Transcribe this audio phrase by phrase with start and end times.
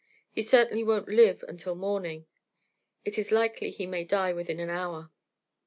[0.31, 2.25] He certainly won't live till morning.
[3.05, 5.11] It is likely he may die within an hour."